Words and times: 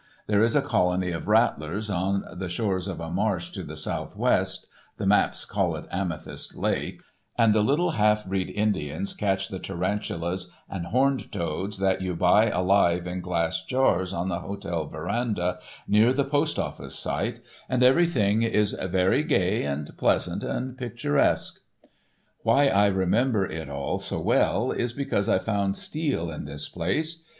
There 0.25 0.41
is 0.41 0.55
a 0.55 0.63
colony 0.63 1.11
of 1.11 1.27
rattlers 1.27 1.87
on 1.87 2.25
the 2.33 2.49
shores 2.49 2.87
of 2.87 2.99
a 2.99 3.11
marsh 3.11 3.51
to 3.51 3.61
the 3.61 3.77
southwest 3.77 4.65
(the 4.97 5.05
maps 5.05 5.45
call 5.45 5.75
it 5.75 5.85
Amethyst 5.91 6.55
Lake) 6.55 7.03
and 7.37 7.53
the 7.53 7.61
little 7.61 7.91
half 7.91 8.25
breed 8.25 8.49
Indians 8.49 9.13
catch 9.13 9.49
the 9.49 9.59
tarantulas 9.59 10.49
and 10.67 10.87
horned 10.87 11.31
toads 11.31 11.77
that 11.77 12.01
you 12.01 12.15
buy 12.15 12.49
alive 12.49 13.05
in 13.05 13.21
glass 13.21 13.63
jars 13.63 14.11
on 14.11 14.29
the 14.29 14.39
hotel 14.39 14.87
veranda, 14.87 15.59
near 15.87 16.11
the 16.13 16.25
postoffice 16.25 16.95
site, 16.97 17.39
and 17.69 17.83
everything 17.83 18.41
is 18.41 18.73
very 18.87 19.21
gay 19.21 19.61
and 19.61 19.91
pleasant 19.99 20.43
and 20.43 20.79
picturesque. 20.79 21.59
Why 22.39 22.69
I 22.69 22.87
remember 22.87 23.45
it 23.45 23.69
all 23.69 23.99
so 23.99 24.19
well 24.19 24.71
is 24.71 24.93
because 24.93 25.29
I 25.29 25.37
found 25.37 25.75
Steele 25.75 26.31
in 26.31 26.45
this 26.45 26.67
place. 26.67 27.21